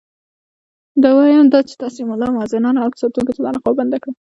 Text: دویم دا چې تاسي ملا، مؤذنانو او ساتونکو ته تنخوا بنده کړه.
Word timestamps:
دویم 1.03 1.45
دا 1.53 1.59
چې 1.67 1.73
تاسي 1.81 2.01
ملا، 2.09 2.27
مؤذنانو 2.35 2.79
او 2.83 2.89
ساتونکو 3.01 3.31
ته 3.35 3.41
تنخوا 3.45 3.71
بنده 3.79 3.97
کړه. 4.01 4.11